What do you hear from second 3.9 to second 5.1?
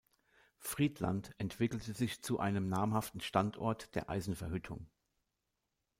der Eisenverhüttung.